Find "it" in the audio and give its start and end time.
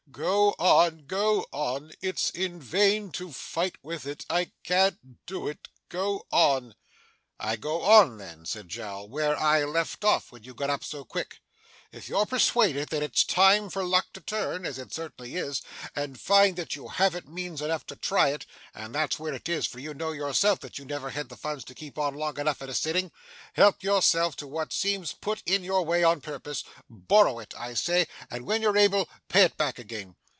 4.05-4.25, 5.47-5.69, 14.77-14.93, 18.29-18.45, 19.33-19.49, 27.39-27.53, 29.43-29.57